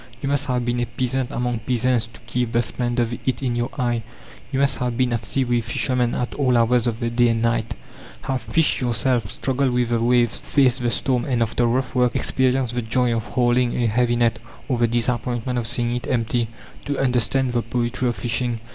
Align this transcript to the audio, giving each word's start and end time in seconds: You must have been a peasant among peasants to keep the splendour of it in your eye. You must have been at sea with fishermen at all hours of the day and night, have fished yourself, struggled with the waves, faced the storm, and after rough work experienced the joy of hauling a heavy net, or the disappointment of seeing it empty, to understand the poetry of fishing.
You 0.19 0.27
must 0.29 0.47
have 0.47 0.65
been 0.65 0.79
a 0.79 0.87
peasant 0.87 1.29
among 1.29 1.59
peasants 1.59 2.07
to 2.07 2.19
keep 2.21 2.53
the 2.53 2.63
splendour 2.63 3.03
of 3.03 3.13
it 3.23 3.43
in 3.43 3.55
your 3.55 3.69
eye. 3.77 4.01
You 4.51 4.59
must 4.59 4.79
have 4.79 4.97
been 4.97 5.13
at 5.13 5.23
sea 5.23 5.43
with 5.45 5.63
fishermen 5.65 6.15
at 6.15 6.33
all 6.33 6.57
hours 6.57 6.87
of 6.87 6.99
the 6.99 7.11
day 7.11 7.27
and 7.27 7.43
night, 7.43 7.75
have 8.23 8.41
fished 8.41 8.81
yourself, 8.81 9.29
struggled 9.29 9.69
with 9.69 9.89
the 9.89 10.01
waves, 10.01 10.39
faced 10.43 10.81
the 10.81 10.89
storm, 10.89 11.23
and 11.25 11.43
after 11.43 11.67
rough 11.67 11.93
work 11.93 12.15
experienced 12.15 12.73
the 12.73 12.81
joy 12.81 13.15
of 13.15 13.25
hauling 13.25 13.73
a 13.75 13.85
heavy 13.85 14.15
net, 14.15 14.39
or 14.67 14.79
the 14.79 14.87
disappointment 14.87 15.59
of 15.59 15.67
seeing 15.67 15.95
it 15.95 16.07
empty, 16.07 16.47
to 16.85 16.97
understand 16.97 17.51
the 17.53 17.61
poetry 17.61 18.09
of 18.09 18.15
fishing. 18.15 18.59